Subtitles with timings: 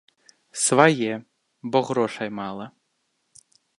[0.65, 1.13] Свае,
[1.75, 2.67] бо грошай мала.